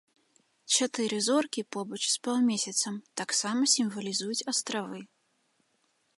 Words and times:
Чатыры 0.77 1.19
зоркі 1.27 1.61
побач 1.77 2.01
з 2.05 2.15
паўмесяцам 2.29 2.95
таксама 3.23 3.61
сімвалізуюць 3.75 4.45
астравы. 4.55 4.97